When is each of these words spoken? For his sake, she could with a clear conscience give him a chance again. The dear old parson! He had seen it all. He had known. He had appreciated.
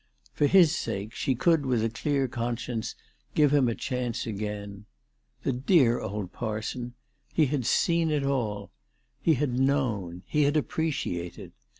For 0.33 0.47
his 0.47 0.75
sake, 0.75 1.13
she 1.13 1.35
could 1.35 1.63
with 1.63 1.83
a 1.83 1.89
clear 1.91 2.27
conscience 2.27 2.95
give 3.35 3.53
him 3.53 3.67
a 3.67 3.75
chance 3.75 4.25
again. 4.25 4.85
The 5.43 5.53
dear 5.53 5.99
old 6.01 6.33
parson! 6.33 6.95
He 7.31 7.45
had 7.45 7.67
seen 7.67 8.09
it 8.09 8.23
all. 8.23 8.71
He 9.21 9.35
had 9.35 9.59
known. 9.59 10.23
He 10.25 10.41
had 10.45 10.57
appreciated. 10.57 11.51